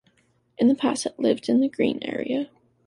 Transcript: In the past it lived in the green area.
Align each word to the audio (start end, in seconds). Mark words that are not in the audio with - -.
In 0.57 0.67
the 0.67 0.73
past 0.73 1.05
it 1.05 1.19
lived 1.19 1.47
in 1.47 1.59
the 1.61 1.69
green 1.69 1.99
area. 2.01 2.49